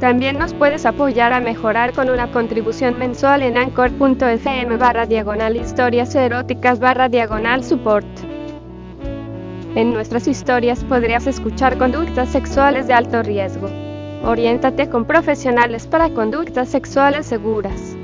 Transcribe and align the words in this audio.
También 0.00 0.38
nos 0.38 0.54
puedes 0.54 0.86
apoyar 0.86 1.34
a 1.34 1.40
mejorar 1.40 1.92
con 1.92 2.08
una 2.08 2.32
contribución 2.32 2.98
mensual 2.98 3.42
en 3.42 3.58
anchor.fm 3.58 4.78
barra 4.78 5.04
diagonal 5.04 5.56
historias 5.56 6.14
eróticas 6.14 6.80
barra 6.80 7.10
diagonal 7.10 7.62
support. 7.62 8.06
En 9.74 9.92
nuestras 9.92 10.26
historias 10.26 10.84
podrías 10.84 11.26
escuchar 11.26 11.76
conductas 11.76 12.30
sexuales 12.30 12.86
de 12.86 12.94
alto 12.94 13.22
riesgo. 13.22 13.68
Oriéntate 14.24 14.88
con 14.88 15.04
profesionales 15.04 15.86
para 15.86 16.08
conductas 16.08 16.70
sexuales 16.70 17.26
seguras. 17.26 17.94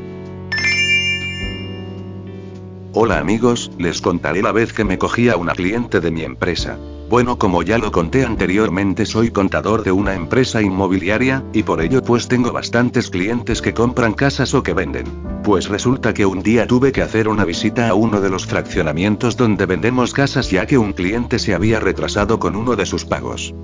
Hola 2.93 3.19
amigos, 3.19 3.73
les 3.79 4.03
contaré 4.03 4.43
la 4.43 4.53
vez 4.53 4.75
que 4.75 4.85
me 4.85 4.99
cogí 4.99 5.31
a 5.31 5.37
una 5.37 5.55
cliente 5.55 6.01
de 6.01 6.11
mi 6.11 6.25
empresa. 6.25 6.77
Bueno, 7.09 7.39
como 7.39 7.63
ya 7.63 7.79
lo 7.79 7.93
conté 7.93 8.25
anteriormente, 8.25 9.07
soy 9.07 9.31
contador 9.31 9.85
de 9.85 9.93
una 9.93 10.15
empresa 10.15 10.61
inmobiliaria, 10.61 11.45
y 11.53 11.63
por 11.63 11.81
ello 11.81 12.03
pues 12.03 12.27
tengo 12.27 12.51
bastantes 12.51 13.11
clientes 13.11 13.63
que 13.63 13.75
compran 13.75 14.13
casas 14.13 14.55
o 14.55 14.65
que 14.65 14.75
venden. 14.75 15.07
Pues 15.45 15.69
resulta 15.69 16.13
que 16.13 16.27
un 16.27 16.43
día 16.43 16.67
tuve 16.67 16.91
que 16.91 17.03
hacer 17.03 17.29
una 17.29 17.45
visita 17.45 17.89
a 17.89 17.95
uno 17.95 18.21
de 18.21 18.31
los 18.31 18.47
fraccionamientos 18.47 19.37
donde 19.37 19.67
vendemos 19.67 20.13
casas 20.13 20.51
ya 20.51 20.67
que 20.67 20.79
un 20.79 20.93
cliente 20.93 21.39
se 21.39 21.55
había 21.55 21.79
retrasado 21.79 22.41
con 22.41 22.57
uno 22.57 22.75
de 22.75 22.87
sus 22.87 23.05
pagos. 23.05 23.55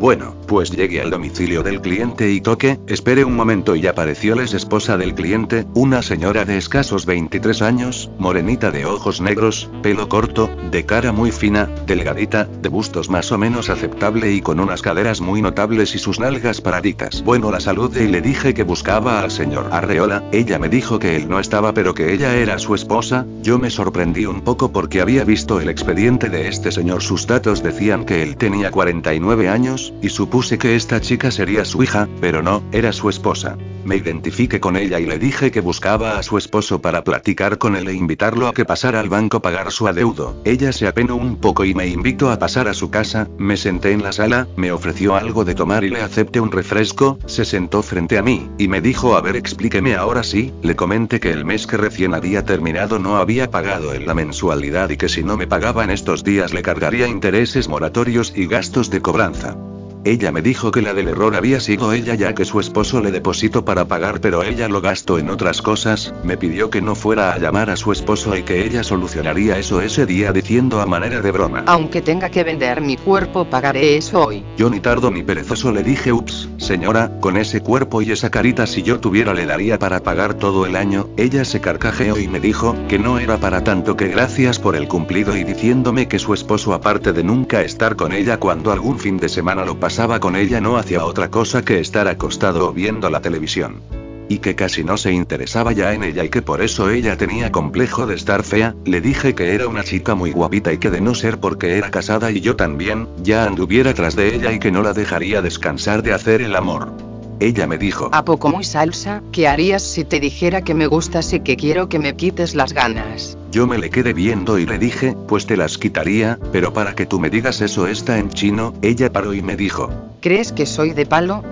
Bueno, 0.00 0.34
pues 0.46 0.70
llegué 0.70 1.02
al 1.02 1.10
domicilio 1.10 1.62
del 1.62 1.82
cliente 1.82 2.32
y 2.32 2.40
toqué, 2.40 2.80
espere 2.86 3.22
un 3.22 3.36
momento 3.36 3.76
y 3.76 3.86
apareció 3.86 4.34
la 4.34 4.44
esposa 4.44 4.96
del 4.96 5.14
cliente, 5.14 5.66
una 5.74 6.00
señora 6.00 6.46
de 6.46 6.56
escasos 6.56 7.04
23 7.04 7.60
años, 7.60 8.10
morenita 8.18 8.70
de 8.70 8.86
ojos 8.86 9.20
negros, 9.20 9.68
pelo 9.82 10.08
corto, 10.08 10.48
de 10.70 10.86
cara 10.86 11.12
muy 11.12 11.30
fina, 11.32 11.68
delgadita, 11.86 12.46
de 12.46 12.70
bustos 12.70 13.10
más 13.10 13.30
o 13.30 13.36
menos 13.36 13.68
aceptable 13.68 14.32
y 14.32 14.40
con 14.40 14.58
unas 14.58 14.80
caderas 14.80 15.20
muy 15.20 15.42
notables 15.42 15.94
y 15.94 15.98
sus 15.98 16.18
nalgas 16.18 16.62
paraditas. 16.62 17.22
Bueno, 17.22 17.50
la 17.50 17.60
saludé 17.60 18.04
y 18.04 18.08
le 18.08 18.22
dije 18.22 18.54
que 18.54 18.62
buscaba 18.62 19.20
al 19.20 19.30
señor 19.30 19.68
Arreola, 19.70 20.24
ella 20.32 20.58
me 20.58 20.70
dijo 20.70 20.98
que 20.98 21.14
él 21.14 21.28
no 21.28 21.38
estaba 21.38 21.74
pero 21.74 21.92
que 21.92 22.14
ella 22.14 22.36
era 22.36 22.58
su 22.58 22.74
esposa, 22.74 23.26
yo 23.42 23.58
me 23.58 23.68
sorprendí 23.68 24.24
un 24.24 24.40
poco 24.40 24.72
porque 24.72 25.02
había 25.02 25.24
visto 25.24 25.60
el 25.60 25.68
expediente 25.68 26.30
de 26.30 26.48
este 26.48 26.72
señor, 26.72 27.02
sus 27.02 27.26
datos 27.26 27.62
decían 27.62 28.06
que 28.06 28.22
él 28.22 28.38
tenía 28.38 28.70
49 28.70 29.50
años, 29.50 29.89
y 30.02 30.08
supuse 30.08 30.58
que 30.58 30.76
esta 30.76 31.00
chica 31.00 31.30
sería 31.30 31.64
su 31.64 31.82
hija, 31.82 32.08
pero 32.20 32.42
no, 32.42 32.62
era 32.72 32.92
su 32.92 33.08
esposa. 33.08 33.56
Me 33.84 33.96
identifiqué 33.96 34.60
con 34.60 34.76
ella 34.76 35.00
y 35.00 35.06
le 35.06 35.18
dije 35.18 35.50
que 35.50 35.60
buscaba 35.60 36.18
a 36.18 36.22
su 36.22 36.36
esposo 36.36 36.82
para 36.82 37.02
platicar 37.02 37.58
con 37.58 37.76
él 37.76 37.88
e 37.88 37.94
invitarlo 37.94 38.46
a 38.46 38.52
que 38.52 38.64
pasara 38.64 39.00
al 39.00 39.08
banco 39.08 39.40
pagar 39.40 39.72
su 39.72 39.88
adeudo. 39.88 40.40
Ella 40.44 40.72
se 40.72 40.86
apenó 40.86 41.16
un 41.16 41.36
poco 41.36 41.64
y 41.64 41.74
me 41.74 41.86
invitó 41.86 42.30
a 42.30 42.38
pasar 42.38 42.68
a 42.68 42.74
su 42.74 42.90
casa, 42.90 43.28
me 43.38 43.56
senté 43.56 43.92
en 43.92 44.02
la 44.02 44.12
sala, 44.12 44.48
me 44.56 44.70
ofreció 44.70 45.16
algo 45.16 45.44
de 45.44 45.54
tomar 45.54 45.84
y 45.84 45.90
le 45.90 46.02
acepté 46.02 46.40
un 46.40 46.52
refresco, 46.52 47.18
se 47.26 47.44
sentó 47.44 47.82
frente 47.82 48.18
a 48.18 48.22
mí, 48.22 48.50
y 48.58 48.68
me 48.68 48.80
dijo 48.80 49.16
a 49.16 49.22
ver 49.22 49.36
explíqueme 49.36 49.94
ahora 49.94 50.22
sí, 50.22 50.52
le 50.62 50.76
comenté 50.76 51.20
que 51.20 51.32
el 51.32 51.44
mes 51.44 51.66
que 51.66 51.76
recién 51.76 52.14
había 52.14 52.44
terminado 52.44 52.98
no 52.98 53.16
había 53.16 53.50
pagado 53.50 53.94
en 53.94 54.06
la 54.06 54.14
mensualidad 54.14 54.90
y 54.90 54.96
que 54.96 55.08
si 55.08 55.24
no 55.24 55.36
me 55.36 55.46
pagaba 55.46 55.84
en 55.84 55.90
estos 55.90 56.22
días 56.22 56.52
le 56.52 56.62
cargaría 56.62 57.08
intereses 57.08 57.68
moratorios 57.68 58.32
y 58.36 58.46
gastos 58.46 58.90
de 58.90 59.00
cobranza. 59.00 59.56
Ella 60.02 60.32
me 60.32 60.40
dijo 60.40 60.70
que 60.70 60.80
la 60.80 60.94
del 60.94 61.08
error 61.08 61.36
había 61.36 61.60
sido 61.60 61.92
ella 61.92 62.14
ya 62.14 62.34
que 62.34 62.46
su 62.46 62.58
esposo 62.58 63.02
le 63.02 63.10
depositó 63.10 63.66
para 63.66 63.84
pagar 63.84 64.20
pero 64.22 64.42
ella 64.42 64.66
lo 64.66 64.80
gastó 64.80 65.18
en 65.18 65.28
otras 65.28 65.60
cosas, 65.60 66.14
me 66.24 66.38
pidió 66.38 66.70
que 66.70 66.80
no 66.80 66.94
fuera 66.94 67.34
a 67.34 67.38
llamar 67.38 67.68
a 67.68 67.76
su 67.76 67.92
esposo 67.92 68.34
y 68.34 68.42
que 68.42 68.64
ella 68.64 68.82
solucionaría 68.82 69.58
eso 69.58 69.82
ese 69.82 70.06
día 70.06 70.32
diciendo 70.32 70.80
a 70.80 70.86
manera 70.86 71.20
de 71.20 71.30
broma. 71.30 71.64
Aunque 71.66 72.00
tenga 72.00 72.30
que 72.30 72.44
vender 72.44 72.80
mi 72.80 72.96
cuerpo 72.96 73.44
pagaré 73.44 73.98
eso 73.98 74.26
hoy. 74.26 74.42
Yo 74.56 74.70
ni 74.70 74.80
tardo 74.80 75.10
ni 75.10 75.22
perezoso 75.22 75.70
le 75.70 75.82
dije 75.82 76.12
ups, 76.12 76.48
señora, 76.56 77.20
con 77.20 77.36
ese 77.36 77.60
cuerpo 77.60 78.00
y 78.00 78.10
esa 78.10 78.30
carita 78.30 78.66
si 78.66 78.82
yo 78.82 79.00
tuviera 79.00 79.34
le 79.34 79.44
daría 79.44 79.78
para 79.78 80.00
pagar 80.00 80.32
todo 80.32 80.64
el 80.64 80.76
año, 80.76 81.08
ella 81.18 81.44
se 81.44 81.60
carcajeó 81.60 82.18
y 82.18 82.26
me 82.26 82.40
dijo, 82.40 82.74
que 82.88 82.98
no 82.98 83.18
era 83.18 83.36
para 83.36 83.64
tanto 83.64 83.96
que 83.96 84.08
gracias 84.08 84.58
por 84.58 84.76
el 84.76 84.88
cumplido 84.88 85.36
y 85.36 85.44
diciéndome 85.44 86.08
que 86.08 86.18
su 86.18 86.32
esposo 86.32 86.72
aparte 86.72 87.12
de 87.12 87.22
nunca 87.22 87.60
estar 87.60 87.96
con 87.96 88.12
ella 88.12 88.38
cuando 88.38 88.72
algún 88.72 88.98
fin 88.98 89.18
de 89.18 89.28
semana 89.28 89.66
lo 89.66 89.78
pasaba 89.90 90.20
con 90.20 90.36
ella 90.36 90.60
no 90.60 90.76
hacía 90.76 91.04
otra 91.04 91.32
cosa 91.32 91.64
que 91.64 91.80
estar 91.80 92.06
acostado 92.06 92.68
o 92.68 92.72
viendo 92.72 93.10
la 93.10 93.20
televisión. 93.20 93.82
Y 94.28 94.38
que 94.38 94.54
casi 94.54 94.84
no 94.84 94.96
se 94.96 95.10
interesaba 95.10 95.72
ya 95.72 95.92
en 95.92 96.04
ella 96.04 96.22
y 96.22 96.28
que 96.28 96.42
por 96.42 96.62
eso 96.62 96.90
ella 96.90 97.16
tenía 97.16 97.50
complejo 97.50 98.06
de 98.06 98.14
estar 98.14 98.44
fea, 98.44 98.76
le 98.84 99.00
dije 99.00 99.34
que 99.34 99.52
era 99.52 99.66
una 99.66 99.82
chica 99.82 100.14
muy 100.14 100.30
guapita 100.30 100.72
y 100.72 100.78
que 100.78 100.90
de 100.90 101.00
no 101.00 101.16
ser 101.16 101.40
porque 101.40 101.76
era 101.76 101.90
casada 101.90 102.30
y 102.30 102.40
yo 102.40 102.54
también, 102.54 103.08
ya 103.24 103.42
anduviera 103.42 103.92
tras 103.92 104.14
de 104.14 104.32
ella 104.32 104.52
y 104.52 104.60
que 104.60 104.70
no 104.70 104.84
la 104.84 104.92
dejaría 104.92 105.42
descansar 105.42 106.04
de 106.04 106.12
hacer 106.12 106.40
el 106.40 106.54
amor. 106.54 106.92
Ella 107.40 107.66
me 107.66 107.76
dijo, 107.76 108.10
¿A 108.12 108.24
poco 108.24 108.48
muy 108.48 108.62
salsa? 108.62 109.24
¿Qué 109.32 109.48
harías 109.48 109.82
si 109.82 110.04
te 110.04 110.20
dijera 110.20 110.62
que 110.62 110.74
me 110.74 110.86
gustas 110.86 111.32
y 111.32 111.40
que 111.40 111.56
quiero 111.56 111.88
que 111.88 111.98
me 111.98 112.14
quites 112.14 112.54
las 112.54 112.74
ganas? 112.74 113.36
Yo 113.50 113.66
me 113.66 113.78
le 113.78 113.90
quedé 113.90 114.12
viendo 114.12 114.58
y 114.58 114.66
le 114.66 114.78
dije, 114.78 115.16
pues 115.26 115.44
te 115.44 115.56
las 115.56 115.76
quitaría, 115.76 116.38
pero 116.52 116.72
para 116.72 116.94
que 116.94 117.04
tú 117.04 117.18
me 117.18 117.30
digas 117.30 117.60
eso 117.60 117.88
está 117.88 118.18
en 118.18 118.30
chino, 118.30 118.74
ella 118.80 119.12
paró 119.12 119.34
y 119.34 119.42
me 119.42 119.56
dijo. 119.56 119.90
¿Crees 120.20 120.52
que 120.52 120.66
soy 120.66 120.92
de 120.92 121.04
palo? 121.04 121.42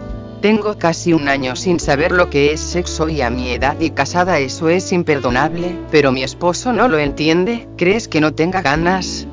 Tengo 0.41 0.79
casi 0.79 1.13
un 1.13 1.29
año 1.29 1.57
sin 1.57 1.81
saber 1.81 2.13
lo 2.13 2.31
que 2.31 2.53
es 2.53 2.61
sexo 2.61 3.09
y 3.09 3.23
a 3.23 3.31
mi 3.31 3.51
edad 3.51 3.81
y 3.81 3.91
casada 3.91 4.39
eso 4.39 4.69
es 4.69 4.93
imperdonable, 4.93 5.77
pero 5.91 6.13
mi 6.13 6.23
esposo 6.23 6.73
no 6.73 6.87
lo 6.87 6.99
entiende, 6.99 7.67
¿crees 7.77 8.07
que 8.07 8.21
no 8.21 8.33
tenga 8.33 8.63
ganas? 8.63 9.27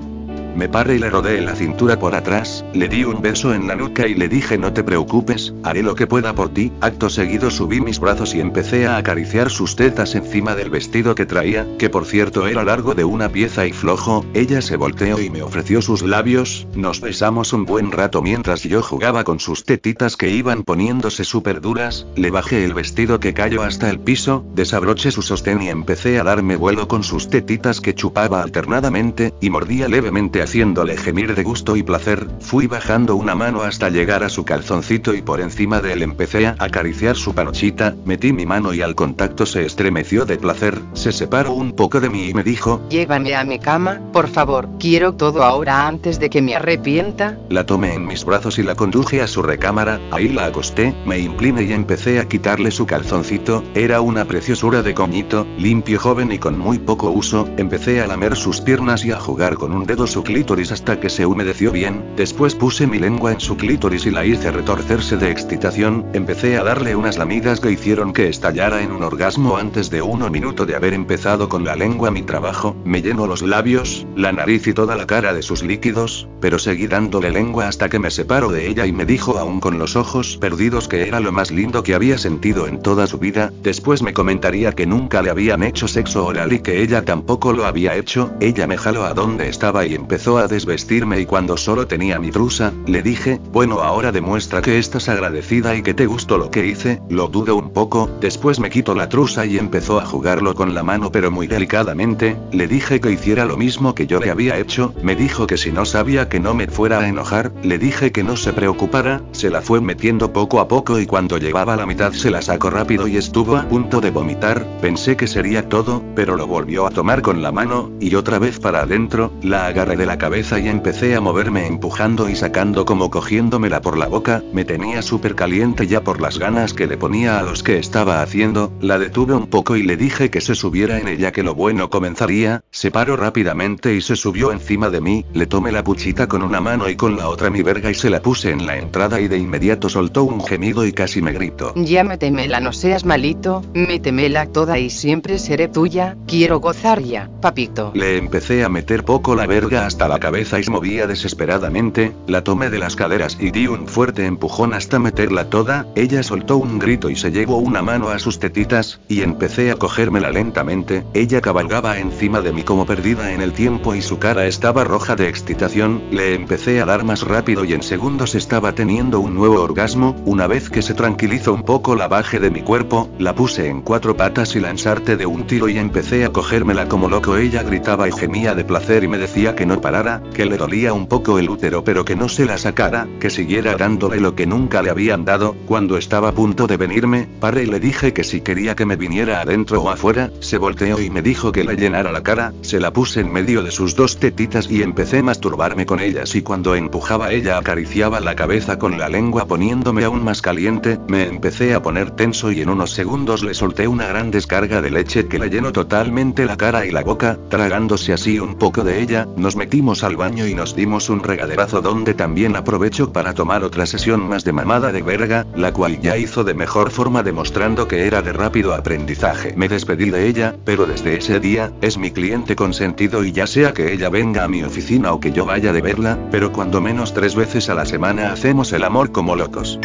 Me 0.56 0.70
paré 0.70 0.96
y 0.96 1.00
le 1.00 1.10
rodé 1.10 1.42
la 1.42 1.54
cintura 1.54 2.00
por 2.00 2.16
atrás, 2.16 2.64
le 2.74 2.88
di 2.88 3.04
un 3.04 3.22
beso 3.22 3.54
en 3.54 3.68
la 3.68 3.76
nuca 3.76 4.08
y 4.08 4.16
le 4.16 4.30
dije 4.30 4.58
no 4.58 4.72
te 4.72 4.84
preocupes, 4.84 5.54
haré 5.64 5.84
lo 5.84 5.96
que 5.96 6.08
pueda 6.08 6.34
por 6.34 6.50
ti. 6.50 6.72
Acto 6.80 7.10
seguido 7.10 7.52
subí 7.52 7.82
mis 7.82 8.00
brazos 8.00 8.34
y 8.34 8.40
empecé 8.40 8.88
a 8.88 8.96
acariciar 8.96 9.50
sus 9.50 9.76
tetas 9.76 10.16
encima 10.16 10.56
del 10.56 10.70
vestido 10.70 11.14
que 11.14 11.26
traía, 11.26 11.68
que 11.78 11.90
por 11.90 12.06
cierto 12.06 12.48
era 12.48 12.64
largo 12.64 12.96
de 12.96 13.04
una 13.04 13.30
pieza 13.30 13.66
y 13.66 13.74
flojo, 13.74 14.26
ella 14.34 14.62
se 14.62 14.78
volteó 14.78 15.20
y 15.20 15.30
me 15.30 15.42
ofreció 15.42 15.82
sus 15.82 16.04
labios, 16.04 16.68
nos 16.74 17.02
besamos 17.02 17.52
un 17.52 17.66
buen 17.66 17.92
rato 17.92 18.22
mientras 18.22 18.64
yo 18.64 18.82
jugaba 18.82 19.26
con 19.26 19.42
sus 19.42 19.66
tetitas 19.66 20.16
que 20.16 20.30
iban 20.30 20.64
poniéndose 20.64 21.26
súper 21.26 21.60
duras, 21.60 22.08
le 22.16 22.32
bajé 22.32 22.64
el 22.64 22.74
vestido 22.74 23.20
que 23.20 23.34
cayó 23.34 23.62
hasta 23.64 23.90
el 23.90 24.00
piso, 24.00 24.46
desabroché 24.56 25.12
su 25.12 25.22
sostén 25.22 25.62
y 25.62 25.70
empecé 25.70 26.18
a 26.20 26.24
darme 26.24 26.56
vuelo 26.56 26.88
con 26.88 27.04
sus 27.04 27.30
tetitas 27.30 27.82
que 27.82 27.94
chupaba 27.94 28.42
alternadamente, 28.42 29.34
y 29.42 29.50
mordía 29.50 29.90
levemente 29.90 30.44
haciéndole 30.45 30.95
gemir 30.95 31.33
de 31.33 31.44
gusto 31.44 31.75
y 31.75 31.81
placer, 31.81 32.28
fui 32.39 32.67
bajando 32.67 33.16
una 33.16 33.35
mano 33.35 33.63
hasta 33.63 33.89
llegar 33.89 34.23
a 34.23 34.29
su 34.29 34.45
calzoncito 34.45 35.13
y 35.16 35.22
por 35.23 35.41
encima 35.41 35.81
de 35.81 35.94
él 35.94 36.03
empecé 36.03 36.45
a 36.45 36.56
acariciar 36.59 37.16
su 37.16 37.33
panochita, 37.33 37.95
metí 38.06 38.31
mi 38.31 38.45
mano 38.45 38.73
y 38.73 38.81
al 38.81 38.94
contacto 38.94 39.47
se 39.47 39.66
estremeció 39.66 40.25
de 40.25 40.38
placer, 40.38 40.79
se 40.94 41.11
separó 41.11 41.53
un 41.53 41.73
poco 41.73 42.00
de 42.00 42.09
mí 42.09 42.29
y 42.29 42.33
me 42.33 42.44
dijo, 42.44 42.79
Llévame 42.89 43.35
a 43.35 43.44
mi 43.44 43.57
cama, 43.57 44.00
por 44.13 44.28
favor, 44.28 44.69
quiero 44.79 45.16
todo 45.16 45.44
ahora 45.44 45.88
antes 45.88 46.19
de 46.19 46.29
que 46.29 46.44
me 46.44 46.56
arrepienta. 46.56 47.39
La 47.50 47.66
tomé 47.66 47.95
en 47.95 48.06
mis 48.06 48.23
brazos 48.23 48.59
y 48.59 48.63
la 48.63 48.75
conduje 48.75 49.22
a 49.22 49.27
su 49.27 49.41
recámara, 49.41 50.00
ahí 50.12 50.29
la 50.29 50.45
acosté, 50.45 50.94
me 51.07 51.17
incliné 51.17 51.63
y 51.63 51.73
empecé 51.73 52.19
a 52.19 52.27
quitarle 52.27 52.69
su 52.69 52.86
calzoncito, 52.86 53.63
era 53.74 54.00
una 54.01 54.25
preciosura 54.25 54.83
de 54.83 54.94
coñito, 54.94 55.48
limpio 55.57 56.00
joven 56.00 56.31
y 56.31 56.38
con 56.38 56.59
muy 56.59 56.77
poco 56.77 57.09
uso, 57.09 57.50
empecé 57.57 58.01
a 58.01 58.07
lamer 58.07 58.36
sus 58.36 58.62
piernas 58.62 59.03
y 59.06 59.12
a 59.12 59.19
jugar 59.19 59.56
con 59.56 59.71
un 59.71 59.86
dedo 59.86 60.06
su 60.06 60.24
clítoris 60.36 60.74
hasta 60.74 61.00
que 61.00 61.10
se 61.10 61.26
humedeció 61.26 61.72
bien, 61.72 62.04
después 62.18 62.56
puse 62.56 62.88
mi 62.88 63.00
lengua 63.00 63.32
en 63.32 63.40
su 63.40 63.56
clítoris 63.56 64.06
y 64.06 64.12
la 64.12 64.26
hice 64.26 64.52
retorcerse 64.52 65.16
de 65.16 65.32
excitación, 65.32 66.08
empecé 66.12 66.58
a 66.58 66.64
darle 66.66 66.94
unas 66.98 67.18
lamidas 67.18 67.62
que 67.62 67.72
hicieron 67.72 68.12
que 68.12 68.28
estallara 68.28 68.82
en 68.82 68.92
un 68.92 69.02
orgasmo 69.02 69.56
antes 69.56 69.90
de 69.90 70.02
uno 70.02 70.30
minuto 70.30 70.66
de 70.66 70.76
haber 70.76 70.94
empezado 70.94 71.48
con 71.48 71.64
la 71.64 71.78
lengua 71.78 72.12
mi 72.12 72.22
trabajo, 72.22 72.76
me 72.84 73.02
llenó 73.02 73.28
los 73.28 73.44
labios, 73.44 74.06
la 74.18 74.34
nariz 74.34 74.68
y 74.68 74.74
toda 74.74 74.98
la 74.98 75.08
cara 75.08 75.34
de 75.34 75.42
sus 75.42 75.64
líquidos, 75.64 76.28
pero 76.42 76.60
seguí 76.60 76.88
dándole 76.88 77.32
lengua 77.32 77.70
hasta 77.70 77.88
que 77.88 78.00
me 78.00 78.12
separó 78.12 78.52
de 78.52 78.68
ella 78.68 78.86
y 78.86 78.92
me 78.92 79.06
dijo 79.06 79.38
aún 79.38 79.62
con 79.62 79.80
los 79.80 79.96
ojos 79.96 80.36
perdidos 80.36 80.90
que 80.90 81.08
era 81.08 81.22
lo 81.22 81.32
más 81.32 81.50
lindo 81.50 81.82
que 81.82 81.96
había 81.96 82.18
sentido 82.18 82.68
en 82.68 82.82
toda 82.82 83.08
su 83.08 83.20
vida, 83.20 83.54
después 83.64 84.02
me 84.02 84.12
comentaría 84.12 84.74
que 84.74 84.86
nunca 84.86 85.22
le 85.22 85.30
habían 85.30 85.64
hecho 85.64 85.88
sexo 85.88 86.26
oral 86.26 86.52
y 86.52 86.60
que 86.60 86.82
ella 86.82 87.06
tampoco 87.06 87.54
lo 87.54 87.66
había 87.66 87.96
hecho, 87.96 88.34
ella 88.42 88.68
me 88.68 88.78
jaló 88.78 89.06
a 89.06 89.14
donde 89.14 89.48
estaba 89.48 89.86
y 89.86 89.96
empezó 89.96 90.25
a 90.25 90.48
desvestirme 90.48 91.19
y 91.19 91.25
cuando 91.25 91.56
solo 91.56 91.86
tenía 91.86 92.19
mi 92.19 92.31
trusa, 92.31 92.74
le 92.88 93.04
dije, 93.04 93.39
bueno 93.51 93.81
ahora 93.81 94.12
demuestra 94.12 94.62
que 94.63 94.80
estás 94.80 95.07
agradecida 95.07 95.75
y 95.75 95.83
que 95.83 95.94
te 95.94 96.07
gustó 96.07 96.39
lo 96.39 96.50
que 96.50 96.66
hice, 96.66 97.00
lo 97.10 97.27
dudo 97.27 97.56
un 97.56 97.72
poco, 97.72 98.10
después 98.19 98.60
me 98.60 98.72
quito 98.72 98.95
la 98.95 99.07
trusa 99.07 99.45
y 99.45 99.57
empezó 99.57 100.00
a 100.00 100.06
jugarlo 100.06 100.56
con 100.56 100.74
la 100.74 100.81
mano 100.81 101.12
pero 101.12 101.30
muy 101.30 101.45
delicadamente, 101.45 102.36
le 102.51 102.68
dije 102.68 103.00
que 103.00 103.12
hiciera 103.12 103.45
lo 103.45 103.56
mismo 103.56 103.94
que 103.94 104.07
yo 104.07 104.19
le 104.19 104.31
había 104.31 104.57
hecho, 104.57 104.94
me 105.04 105.16
dijo 105.16 105.45
que 105.45 105.57
si 105.57 105.72
no 105.72 105.86
sabía 105.86 106.27
que 106.27 106.39
no 106.39 106.56
me 106.56 106.68
fuera 106.68 107.00
a 107.00 107.07
enojar, 107.07 107.51
le 107.62 107.77
dije 107.77 108.12
que 108.12 108.24
no 108.24 108.36
se 108.36 108.51
preocupara, 108.51 109.22
se 109.31 109.51
la 109.51 109.62
fue 109.62 109.80
metiendo 109.80 110.33
poco 110.33 110.60
a 110.60 110.68
poco 110.68 111.00
y 111.00 111.06
cuando 111.06 111.38
llevaba 111.38 111.75
la 111.75 111.86
mitad 111.86 112.13
se 112.13 112.31
la 112.31 112.42
sacó 112.42 112.72
rápido 112.72 113.07
y 113.07 113.18
estuvo 113.18 113.57
a 113.57 113.68
punto 113.69 114.01
de 114.01 114.10
vomitar, 114.10 114.66
pensé 114.81 115.16
que 115.16 115.27
sería 115.27 115.69
todo, 115.69 116.04
pero 116.16 116.36
lo 116.36 116.48
volvió 116.48 116.88
a 116.88 116.89
tomar 116.89 117.22
con 117.22 117.42
la 117.42 117.51
mano, 117.51 117.92
y 118.00 118.16
otra 118.16 118.39
vez 118.39 118.60
para 118.60 118.81
adentro, 118.81 119.31
la 119.42 119.68
agarré 119.68 119.95
de 119.95 120.06
la 120.06 120.14
cabeza 120.17 120.59
y 120.59 120.67
empecé 120.67 121.15
a 121.15 121.21
moverme 121.21 121.67
empujando 121.67 122.29
y 122.29 122.35
sacando 122.35 122.85
como 122.85 123.09
cogiéndomela 123.09 123.81
por 123.81 123.97
la 123.97 124.07
boca, 124.07 124.44
me 124.53 124.65
tenía 124.65 125.01
súper 125.01 125.35
caliente 125.35 125.88
ya 125.88 126.03
por 126.03 126.21
las 126.21 126.39
ganas 126.39 126.73
que 126.73 126.88
le 126.88 126.97
ponía 126.97 127.39
a 127.39 127.44
los 127.44 127.63
que 127.63 127.77
estaba 127.77 128.21
haciendo, 128.21 128.71
la 128.81 129.00
detuve 129.00 129.33
un 129.33 129.47
poco 129.47 129.75
y 129.75 129.83
le 129.83 129.97
dije 129.97 130.29
que 130.29 130.41
se 130.41 130.56
subiera 130.56 131.00
en 131.00 131.07
ella 131.07 131.31
que 131.31 131.44
lo 131.44 131.56
bueno 131.56 131.89
comenzaría, 131.89 132.63
se 132.71 132.91
paró 132.91 133.15
rápidamente 133.15 133.95
y 133.95 134.01
se 134.01 134.15
subió 134.15 134.51
encima 134.51 134.89
de 134.89 135.01
mí, 135.01 135.25
le 135.33 135.47
tomé 135.47 135.71
la 135.71 135.83
puchita 135.83 136.27
con 136.27 136.44
una 136.44 136.62
mano 136.62 136.89
y 136.89 136.95
con 136.95 137.17
la 137.17 137.29
otra 137.29 137.50
mi 137.50 137.62
verga 137.62 137.89
y 137.89 137.95
se 137.95 138.09
la 138.09 138.21
puse 138.21 138.51
en 138.51 138.65
la 138.65 138.77
entrada 138.77 139.19
y 139.19 139.27
de 139.27 139.38
inmediato 139.38 139.89
soltó 139.89 140.23
un 140.23 140.44
gemido 140.44 140.85
y 140.85 140.91
casi 140.91 141.21
me 141.21 141.31
gritó. 141.31 141.73
Ya 141.75 142.03
métemela 142.03 142.59
no 142.59 142.73
seas 142.73 143.06
malito, 143.06 143.63
métemela 143.73 144.45
toda 144.47 144.77
y 144.77 144.89
siempre 144.89 145.39
seré 145.39 145.67
tuya, 145.67 146.17
quiero 146.27 146.59
gozar 146.59 147.01
ya, 147.01 147.29
papito. 147.41 147.91
Le 147.94 148.17
empecé 148.17 148.63
a 148.63 148.69
meter 148.69 149.06
poco 149.06 149.35
la 149.35 149.47
verga 149.47 149.85
hasta 149.85 149.94
la 149.95 150.19
cabeza 150.19 150.59
y 150.59 150.63
se 150.63 150.71
movía 150.71 151.07
desesperadamente, 151.07 152.13
la 152.27 152.44
tomé 152.44 152.69
de 152.69 152.80
las 152.80 152.95
caderas 152.95 153.38
y 153.39 153.51
di 153.51 153.68
un 153.68 153.88
fuerte 153.88 154.25
empujón 154.25 154.74
hasta 154.74 155.00
meterla 155.00 155.50
toda, 155.50 155.88
ella 155.95 156.21
soltó 156.21 156.57
un 156.57 156.80
grito 156.80 157.09
y 157.09 157.15
se 157.15 157.31
llevó 157.31 157.57
una 157.57 157.81
mano 157.81 158.09
a 158.09 158.19
sus 158.19 158.38
tetitas, 158.38 159.00
y 159.07 159.21
empecé 159.21 159.71
a 159.71 159.75
cogérmela 159.75 160.30
lentamente, 160.31 161.06
ella 161.13 161.42
cabalgaba 161.42 161.97
encima 161.97 162.42
de 162.42 162.51
mí 162.51 162.63
como 162.63 162.86
perdida 162.86 163.31
en 163.31 163.42
el 163.42 163.53
tiempo 163.53 163.95
y 163.95 164.01
su 164.01 164.19
cara 164.19 164.45
estaba 164.45 164.83
roja 164.83 165.15
de 165.15 165.30
excitación, 165.30 166.03
le 166.12 166.36
empecé 166.36 166.81
a 166.81 166.86
dar 166.86 167.03
más 167.03 167.21
rápido 167.21 167.63
y 167.63 167.74
en 167.74 167.81
segundos 167.81 168.36
estaba 168.36 168.74
teniendo 168.75 169.21
un 169.21 169.33
nuevo 169.33 169.62
orgasmo, 169.62 170.15
una 170.25 170.48
vez 170.48 170.69
que 170.69 170.81
se 170.81 170.94
tranquilizó 170.94 171.53
un 171.53 171.63
poco 171.63 171.95
la 171.95 172.09
bajé 172.09 172.39
de 172.39 172.51
mi 172.51 172.62
cuerpo, 172.62 173.09
la 173.18 173.33
puse 173.33 173.69
en 173.69 173.81
cuatro 173.81 174.18
patas 174.18 174.56
y 174.56 174.59
lanzarte 174.59 175.15
de 175.15 175.25
un 175.25 175.48
tiro 175.48 175.69
y 175.69 175.77
empecé 175.77 176.25
a 176.25 176.30
cogérmela 176.30 176.88
como 176.89 177.09
loco 177.09 177.38
ella 177.38 177.63
gritaba 177.63 178.07
y 178.07 178.12
gemía 178.12 178.56
de 178.56 178.65
placer 178.65 179.03
y 179.03 179.07
me 179.07 179.18
decía 179.18 179.56
que 179.56 179.65
no 179.65 179.81
parara, 179.86 180.24
que 180.34 180.48
le 180.48 180.58
dolía 180.58 180.94
un 180.94 181.06
poco 181.06 181.38
el 181.38 181.48
útero 181.48 181.84
pero 181.84 182.06
que 182.06 182.16
no 182.16 182.28
se 182.28 182.46
la 182.46 182.58
sacara, 182.58 183.08
que 183.20 183.30
siguiera 183.30 183.76
dándole 183.76 184.20
lo 184.20 184.34
que 184.34 184.48
nunca 184.48 184.82
le 184.82 184.90
habían 184.90 185.26
dado, 185.26 185.56
cuando 185.68 186.00
estaba 186.00 186.30
a 186.30 186.32
punto 186.32 186.66
de 186.66 186.76
venirme, 186.76 187.30
paré 187.40 187.66
y 187.66 187.66
le 187.68 187.80
dije 187.80 188.12
que 188.12 188.24
si 188.24 188.42
quería 188.42 188.76
que 188.76 188.88
me 188.88 188.96
viniera 188.96 189.42
adentro 189.42 189.84
o 189.84 189.92
afuera, 189.92 190.32
se 190.40 190.58
volteó 190.58 191.00
y 191.00 191.12
me 191.12 191.22
dijo 191.22 191.52
que 191.52 191.64
le 191.64 191.76
llenara 191.76 192.12
la 192.12 192.24
cara, 192.24 192.52
se 192.62 192.80
la 192.80 192.92
puse 192.94 193.20
en 193.20 193.32
medio 193.32 193.62
de 193.62 193.70
sus 193.70 193.96
dos 193.96 194.18
tetitas 194.18 194.72
y 194.72 194.82
empecé 194.82 195.20
a 195.20 195.24
masturbarme 195.24 195.86
con 195.86 196.00
ellas 196.00 196.34
y 196.34 196.42
cuando 196.42 196.74
empujaba 196.74 197.32
ella 197.32 197.60
acariciaba 197.60 198.20
la 198.20 198.36
cabeza 198.36 198.80
con 198.80 198.98
la 198.98 199.08
lengua 199.08 199.46
poniéndome 199.46 200.04
aún 200.04 200.24
más 200.24 200.42
caliente, 200.42 200.98
me 201.08 201.28
empecé 201.28 201.76
a 201.76 201.84
poner 201.84 202.10
tenso 202.10 202.52
y 202.52 202.62
en 202.62 202.70
unos 202.70 202.90
segundos 202.90 203.44
le 203.44 203.54
solté 203.54 203.88
una 203.88 204.08
gran 204.08 204.32
descarga 204.32 204.82
de 204.82 204.90
leche 204.90 205.28
que 205.28 205.38
le 205.38 205.52
llenó 205.52 205.72
totalmente 205.72 206.46
la 206.46 206.58
cara 206.58 206.88
y 206.88 206.92
la 206.92 207.04
boca, 207.04 207.38
tragándose 207.50 208.14
así 208.14 208.40
un 208.40 208.56
poco 208.56 208.84
de 208.84 209.04
ella, 209.04 209.28
nos 209.38 209.56
metimos 209.56 209.75
al 209.75 210.16
baño 210.16 210.48
y 210.48 210.56
nos 210.56 210.74
dimos 210.74 211.10
un 211.10 211.22
regaderazo 211.22 211.81
donde 211.81 212.13
también 212.13 212.56
aprovecho 212.56 213.12
para 213.12 213.33
tomar 213.33 213.62
otra 213.66 213.86
sesión 213.86 214.25
más 214.27 214.45
de 214.45 214.54
mamada 214.54 214.94
de 214.94 215.01
verga, 215.01 215.45
la 215.54 215.74
cual 215.74 216.00
ya 216.00 216.16
hizo 216.16 216.45
de 216.45 216.54
mejor 216.54 216.92
forma 216.92 217.24
demostrando 217.24 217.86
que 217.86 218.07
era 218.07 218.22
de 218.22 218.31
rápido 218.31 218.74
aprendizaje. 218.74 219.54
Me 219.57 219.68
despedí 219.68 220.12
de 220.12 220.27
ella, 220.27 220.56
pero 220.63 220.86
desde 220.86 221.18
ese 221.18 221.42
día, 221.42 221.74
es 221.81 221.98
mi 221.98 222.12
cliente 222.12 222.56
consentido 222.56 223.25
y 223.25 223.33
ya 223.33 223.48
sea 223.48 223.74
que 223.74 223.92
ella 223.92 224.10
venga 224.10 224.45
a 224.45 224.48
mi 224.48 224.63
oficina 224.63 225.12
o 225.12 225.19
que 225.19 225.33
yo 225.33 225.45
vaya 225.45 225.74
de 225.74 225.81
verla, 225.81 226.18
pero 226.31 226.54
cuando 226.54 226.80
menos 226.80 227.13
tres 227.13 227.36
veces 227.36 227.69
a 227.69 227.75
la 227.75 227.86
semana 227.86 228.31
hacemos 228.31 228.72
el 228.72 228.86
amor 228.86 229.12
como 229.12 229.36
locos. 229.36 229.77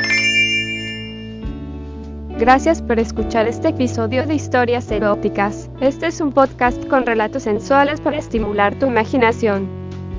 Gracias 2.38 2.81
por 2.81 3.00
escuchar 3.00 3.48
este 3.48 3.69
episodio 3.69 4.25
de 4.25 4.34
Historias 4.34 4.90
Eróticas. 4.90 5.69
Este 5.81 6.06
es 6.06 6.20
un 6.20 6.32
podcast 6.32 6.87
con 6.87 7.04
relatos 7.04 7.42
sensuales 7.42 8.00
para 8.00 8.19
estimular 8.19 8.78
tu 8.78 8.87
imaginación. 8.87 9.79